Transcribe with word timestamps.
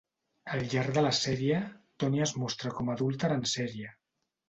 Al 0.55 0.63
llarg 0.71 0.95
de 0.95 1.03
la 1.07 1.11
sèrie 1.19 1.61
Tony 2.05 2.19
es 2.29 2.35
mostra 2.47 2.75
com 2.81 2.93
a 2.93 2.99
adúlter 3.01 3.35
en 3.41 3.49
sèrie. 3.57 3.97